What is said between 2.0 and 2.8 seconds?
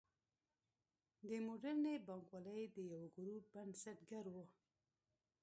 بانکوالۍ د